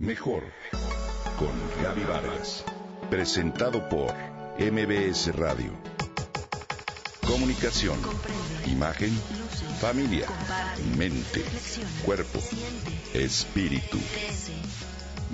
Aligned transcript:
Mejor 0.00 0.44
con 1.38 1.50
Gaby 1.82 2.04
Vargas. 2.04 2.64
Presentado 3.10 3.86
por 3.90 4.10
MBS 4.58 5.36
Radio. 5.36 5.72
Comunicación, 7.26 7.98
imagen, 8.66 9.10
familia, 9.78 10.26
mente, 10.96 11.44
cuerpo, 12.02 12.38
espíritu. 13.12 13.98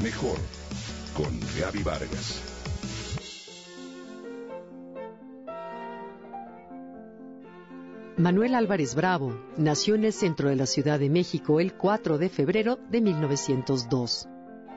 Mejor 0.03 0.37
con 1.17 1.39
Gaby 1.61 1.85
Vargas. 1.85 2.43
Manuel 8.17 8.57
Álvarez 8.57 8.97
Bravo 8.97 9.39
nació 9.57 9.95
en 9.95 10.07
el 10.07 10.13
centro 10.13 10.49
de 10.49 10.57
la 10.57 10.67
Ciudad 10.67 10.99
de 10.99 11.09
México 11.09 11.61
el 11.61 11.75
4 11.75 12.19
de 12.19 12.29
febrero 12.29 12.81
de 12.91 13.01
1902. 13.01 14.29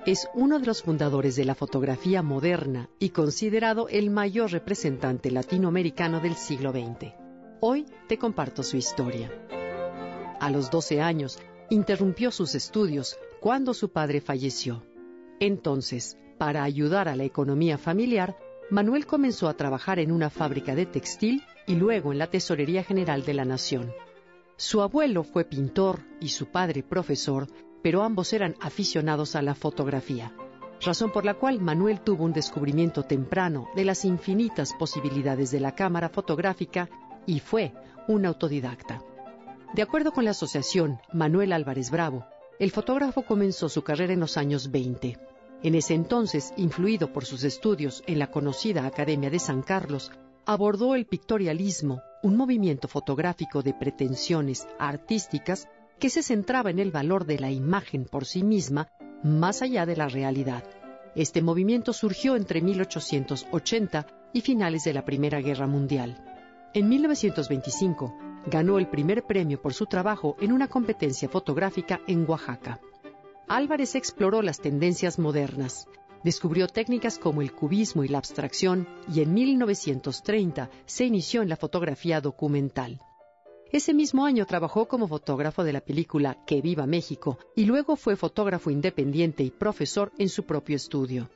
Es 0.06 0.30
uno 0.34 0.60
de 0.60 0.66
los 0.66 0.82
fundadores 0.82 1.36
de 1.36 1.44
la 1.44 1.56
fotografía 1.56 2.22
moderna 2.22 2.90
y 3.00 3.10
considerado 3.10 3.90
el 3.90 4.10
mayor 4.10 4.52
representante 4.52 5.30
latinoamericano 5.30 6.22
del 6.22 6.36
siglo 6.36 6.72
XX. 6.72 7.14
Hoy 7.60 7.86
te 8.08 8.18
comparto 8.18 8.64
su 8.64 8.78
historia. 8.78 9.30
A 10.40 10.50
los 10.50 10.72
12 10.72 11.02
años, 11.02 11.38
interrumpió 11.70 12.32
sus 12.32 12.56
estudios 12.56 13.18
cuando 13.42 13.74
su 13.74 13.90
padre 13.90 14.22
falleció. 14.22 14.84
Entonces, 15.42 16.18
para 16.38 16.64
ayudar 16.64 17.10
a 17.10 17.18
la 17.18 17.26
economía 17.26 17.78
familiar, 17.78 18.38
Manuel 18.70 19.06
comenzó 19.06 19.50
a 19.50 19.58
trabajar 19.58 20.00
en 20.00 20.14
una 20.14 20.30
fábrica 20.30 20.76
de 20.76 20.86
textil 20.86 21.44
y 21.68 21.76
luego 21.76 22.14
en 22.14 22.20
la 22.20 22.28
Tesorería 22.28 22.84
General 22.84 23.26
de 23.26 23.34
la 23.34 23.44
Nación. 23.44 23.92
Su 24.56 24.82
abuelo 24.82 25.24
fue 25.24 25.44
pintor 25.44 26.00
y 26.22 26.30
su 26.30 26.48
padre 26.48 26.84
profesor, 26.84 27.48
pero 27.82 28.04
ambos 28.04 28.34
eran 28.34 28.56
aficionados 28.60 29.36
a 29.36 29.42
la 29.42 29.56
fotografía, 29.56 30.32
razón 30.82 31.12
por 31.12 31.26
la 31.26 31.34
cual 31.34 31.60
Manuel 31.60 32.02
tuvo 32.02 32.24
un 32.26 32.34
descubrimiento 32.34 33.04
temprano 33.04 33.68
de 33.76 33.86
las 33.86 34.06
infinitas 34.06 34.74
posibilidades 34.74 35.52
de 35.52 35.60
la 35.60 35.76
cámara 35.76 36.10
fotográfica 36.10 36.90
y 37.26 37.40
fue 37.40 37.74
un 38.08 38.26
autodidacta. 38.26 39.04
De 39.74 39.82
acuerdo 39.82 40.12
con 40.12 40.26
la 40.26 40.32
asociación 40.32 41.00
Manuel 41.14 41.54
Álvarez 41.54 41.92
Bravo, 41.92 42.26
el 42.60 42.72
fotógrafo 42.72 43.22
comenzó 43.22 43.70
su 43.70 43.84
carrera 43.84 44.14
en 44.14 44.20
los 44.20 44.36
años 44.36 44.72
20. 44.72 45.18
En 45.62 45.76
ese 45.76 45.94
entonces, 45.94 46.54
influido 46.58 47.14
por 47.14 47.26
sus 47.26 47.44
estudios 47.44 48.04
en 48.08 48.18
la 48.20 48.32
conocida 48.32 48.86
Academia 48.86 49.30
de 49.30 49.40
San 49.40 49.62
Carlos, 49.62 50.12
abordó 50.46 50.96
el 50.96 51.06
pictorialismo, 51.06 52.02
un 52.24 52.36
movimiento 52.36 52.88
fotográfico 52.88 53.62
de 53.62 53.74
pretensiones 53.74 54.68
artísticas 54.80 55.68
que 56.00 56.10
se 56.10 56.24
centraba 56.24 56.70
en 56.70 56.80
el 56.80 56.92
valor 56.92 57.26
de 57.26 57.40
la 57.40 57.52
imagen 57.52 58.06
por 58.06 58.26
sí 58.26 58.44
misma 58.44 58.88
más 59.24 59.62
allá 59.62 59.86
de 59.86 59.96
la 59.96 60.08
realidad. 60.08 60.64
Este 61.16 61.42
movimiento 61.42 61.94
surgió 61.94 62.36
entre 62.36 62.62
1880 62.62 64.08
y 64.34 64.42
finales 64.42 64.84
de 64.84 64.94
la 64.94 65.06
Primera 65.06 65.42
Guerra 65.42 65.68
Mundial. 65.68 66.24
En 66.74 66.88
1925 66.88 68.16
ganó 68.46 68.78
el 68.78 68.88
primer 68.88 69.24
premio 69.24 69.62
por 69.62 69.74
su 69.74 69.86
trabajo 69.86 70.38
en 70.40 70.52
una 70.52 70.68
competencia 70.68 71.28
fotográfica 71.28 72.00
en 72.08 72.30
Oaxaca. 72.30 72.80
Álvarez 73.48 73.96
exploró 73.96 74.42
las 74.42 74.60
tendencias 74.60 75.20
modernas, 75.20 75.88
Descubrió 76.24 76.68
técnicas 76.68 77.18
como 77.18 77.42
el 77.42 77.54
cubismo 77.54 78.04
y 78.04 78.10
la 78.10 78.18
abstracción 78.18 78.88
y 79.14 79.22
en 79.22 79.34
1930 79.34 80.70
se 80.86 81.06
inició 81.06 81.42
en 81.42 81.50
la 81.50 81.56
fotografía 81.56 82.20
documental. 82.20 83.00
Ese 83.72 83.94
mismo 83.94 84.26
año 84.26 84.48
trabajó 84.48 84.88
como 84.88 85.08
fotógrafo 85.08 85.64
de 85.64 85.74
la 85.74 85.82
película 85.82 86.44
Que 86.48 86.60
viva 86.60 86.88
México 86.88 87.38
y 87.56 87.66
luego 87.66 87.96
fue 87.96 88.16
fotógrafo 88.16 88.72
independiente 88.72 89.44
y 89.44 89.52
profesor 89.52 90.12
en 90.18 90.30
su 90.30 90.44
propio 90.44 90.76
estudio. 90.76 91.30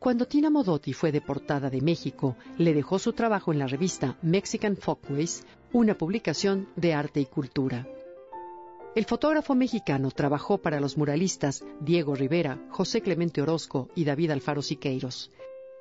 Cuando 0.00 0.26
Tina 0.26 0.50
Modotti 0.50 0.92
fue 0.94 1.12
deportada 1.12 1.70
de 1.70 1.80
México, 1.80 2.34
le 2.58 2.74
dejó 2.74 2.98
su 2.98 3.12
trabajo 3.12 3.52
en 3.52 3.60
la 3.60 3.68
revista 3.68 4.18
Mexican 4.22 4.76
Folkways, 4.76 5.46
una 5.72 5.96
publicación 5.96 6.68
de 6.74 6.94
arte 6.94 7.20
y 7.20 7.26
cultura. 7.26 7.86
El 8.96 9.04
fotógrafo 9.04 9.54
mexicano 9.54 10.10
trabajó 10.10 10.58
para 10.58 10.80
los 10.80 10.96
muralistas 10.96 11.64
Diego 11.80 12.16
Rivera, 12.16 12.58
José 12.70 13.00
Clemente 13.00 13.42
Orozco 13.42 13.88
y 13.94 14.04
David 14.04 14.32
Alfaro 14.32 14.62
Siqueiros. 14.62 15.30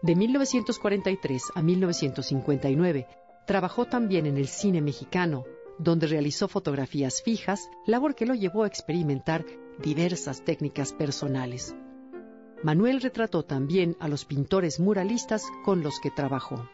De 0.03 0.15
1943 0.15 1.43
a 1.55 1.63
1959 1.63 3.07
trabajó 3.47 3.85
también 3.85 4.27
en 4.27 4.37
el 4.37 4.47
cine 4.47 4.81
mexicano, 4.81 5.45
donde 5.79 6.07
realizó 6.07 6.47
fotografías 6.47 7.23
fijas, 7.23 7.69
labor 7.87 8.13
que 8.13 8.25
lo 8.25 8.35
llevó 8.35 8.63
a 8.63 8.67
experimentar 8.67 9.45
diversas 9.81 10.43
técnicas 10.43 10.93
personales. 10.93 11.75
Manuel 12.61 13.01
retrató 13.01 13.43
también 13.43 13.95
a 13.99 14.09
los 14.09 14.25
pintores 14.25 14.79
muralistas 14.79 15.43
con 15.63 15.81
los 15.81 15.99
que 16.01 16.11
trabajó. 16.11 16.69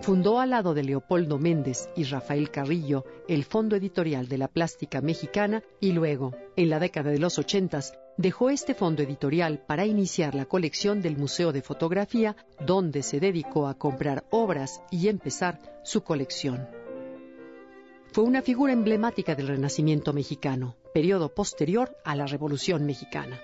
Fundó 0.00 0.38
al 0.38 0.50
lado 0.50 0.74
de 0.74 0.84
Leopoldo 0.84 1.38
Méndez 1.38 1.88
y 1.96 2.04
Rafael 2.04 2.50
Carrillo 2.50 3.04
el 3.28 3.44
Fondo 3.44 3.76
Editorial 3.76 4.28
de 4.28 4.38
la 4.38 4.46
Plástica 4.46 5.00
Mexicana 5.00 5.62
y 5.80 5.92
luego, 5.92 6.34
en 6.54 6.70
la 6.70 6.78
década 6.78 7.10
de 7.10 7.18
los 7.18 7.38
ochentas, 7.38 7.94
dejó 8.16 8.50
este 8.50 8.74
fondo 8.74 9.02
editorial 9.02 9.64
para 9.66 9.86
iniciar 9.86 10.34
la 10.34 10.44
colección 10.44 11.00
del 11.00 11.16
Museo 11.16 11.52
de 11.52 11.62
Fotografía, 11.62 12.36
donde 12.64 13.02
se 13.02 13.20
dedicó 13.20 13.66
a 13.66 13.74
comprar 13.74 14.24
obras 14.30 14.80
y 14.90 15.08
empezar 15.08 15.60
su 15.82 16.02
colección. 16.02 16.68
Fue 18.16 18.24
una 18.24 18.40
figura 18.40 18.72
emblemática 18.72 19.34
del 19.34 19.48
Renacimiento 19.48 20.14
mexicano, 20.14 20.74
periodo 20.94 21.34
posterior 21.34 21.98
a 22.02 22.16
la 22.16 22.24
Revolución 22.24 22.86
mexicana. 22.86 23.38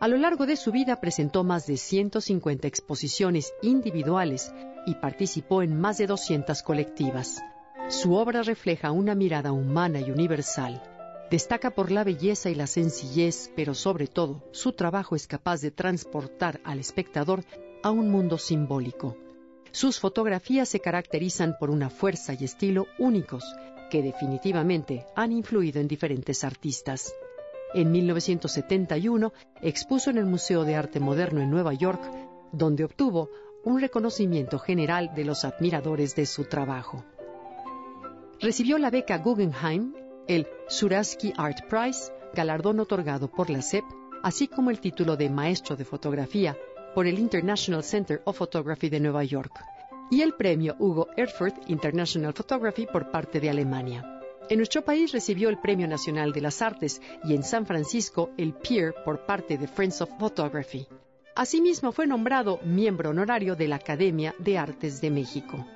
A 0.00 0.08
lo 0.08 0.16
largo 0.16 0.46
de 0.46 0.56
su 0.56 0.72
vida 0.72 0.98
presentó 0.98 1.44
más 1.44 1.66
de 1.66 1.76
150 1.76 2.66
exposiciones 2.66 3.52
individuales 3.60 4.50
y 4.86 4.94
participó 4.94 5.60
en 5.60 5.78
más 5.78 5.98
de 5.98 6.06
200 6.06 6.62
colectivas. 6.62 7.42
Su 7.90 8.14
obra 8.14 8.42
refleja 8.42 8.92
una 8.92 9.14
mirada 9.14 9.52
humana 9.52 10.00
y 10.00 10.10
universal. 10.10 10.82
Destaca 11.30 11.72
por 11.74 11.90
la 11.90 12.02
belleza 12.02 12.48
y 12.48 12.54
la 12.54 12.66
sencillez, 12.66 13.50
pero 13.54 13.74
sobre 13.74 14.06
todo 14.06 14.42
su 14.52 14.72
trabajo 14.72 15.16
es 15.16 15.26
capaz 15.26 15.60
de 15.60 15.70
transportar 15.70 16.62
al 16.64 16.78
espectador 16.78 17.44
a 17.82 17.90
un 17.90 18.08
mundo 18.08 18.38
simbólico. 18.38 19.18
Sus 19.70 20.00
fotografías 20.00 20.70
se 20.70 20.80
caracterizan 20.80 21.56
por 21.60 21.68
una 21.68 21.90
fuerza 21.90 22.32
y 22.32 22.44
estilo 22.44 22.86
únicos 22.98 23.44
que 23.88 24.02
definitivamente 24.02 25.06
han 25.14 25.32
influido 25.32 25.80
en 25.80 25.88
diferentes 25.88 26.44
artistas. 26.44 27.14
En 27.74 27.92
1971 27.92 29.32
expuso 29.60 30.10
en 30.10 30.18
el 30.18 30.26
Museo 30.26 30.64
de 30.64 30.76
Arte 30.76 31.00
Moderno 31.00 31.40
en 31.40 31.50
Nueva 31.50 31.74
York, 31.74 32.00
donde 32.52 32.84
obtuvo 32.84 33.30
un 33.64 33.80
reconocimiento 33.80 34.58
general 34.58 35.12
de 35.14 35.24
los 35.24 35.44
admiradores 35.44 36.14
de 36.14 36.26
su 36.26 36.44
trabajo. 36.44 37.04
Recibió 38.40 38.78
la 38.78 38.90
beca 38.90 39.18
Guggenheim, 39.18 39.94
el 40.26 40.46
Suraski 40.68 41.32
Art 41.36 41.66
Prize, 41.68 42.12
galardón 42.34 42.80
otorgado 42.80 43.28
por 43.30 43.50
la 43.50 43.62
CEP, 43.62 43.84
así 44.22 44.48
como 44.48 44.70
el 44.70 44.80
título 44.80 45.16
de 45.16 45.28
maestro 45.28 45.76
de 45.76 45.84
fotografía 45.84 46.56
por 46.94 47.06
el 47.06 47.18
International 47.18 47.82
Center 47.82 48.22
of 48.24 48.38
Photography 48.38 48.88
de 48.88 49.00
Nueva 49.00 49.24
York 49.24 49.52
y 50.10 50.22
el 50.22 50.34
premio 50.34 50.76
Hugo 50.78 51.08
Erfurt 51.16 51.68
International 51.68 52.32
Photography 52.32 52.86
por 52.86 53.10
parte 53.10 53.40
de 53.40 53.50
Alemania. 53.50 54.20
En 54.48 54.56
nuestro 54.56 54.82
país 54.82 55.12
recibió 55.12 55.50
el 55.50 55.58
Premio 55.58 55.86
Nacional 55.86 56.32
de 56.32 56.40
las 56.40 56.62
Artes 56.62 57.02
y 57.24 57.34
en 57.34 57.42
San 57.42 57.66
Francisco 57.66 58.30
el 58.38 58.54
Peer 58.54 58.94
por 59.04 59.26
parte 59.26 59.58
de 59.58 59.68
Friends 59.68 60.00
of 60.00 60.10
Photography. 60.18 60.86
Asimismo 61.34 61.92
fue 61.92 62.06
nombrado 62.06 62.58
miembro 62.64 63.10
honorario 63.10 63.56
de 63.56 63.68
la 63.68 63.76
Academia 63.76 64.34
de 64.38 64.56
Artes 64.56 65.02
de 65.02 65.10
México. 65.10 65.66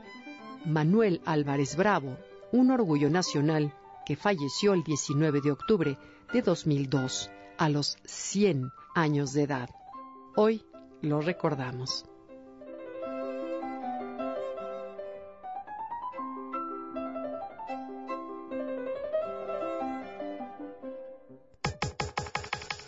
Manuel 0.65 1.21
Álvarez 1.27 1.77
Bravo, 1.77 2.17
un 2.51 2.71
orgullo 2.71 3.11
nacional 3.11 3.75
que 4.07 4.17
falleció 4.17 4.73
el 4.73 4.83
19 4.83 5.43
de 5.43 5.51
octubre 5.51 5.99
de 6.33 6.43
2002 6.43 7.31
a 7.59 7.69
los 7.69 7.99
100 8.05 8.71
años 8.95 9.35
de 9.35 9.43
edad. 9.43 9.71
Hoy 10.35 10.65
lo 11.03 11.21
recordamos. 11.21 12.07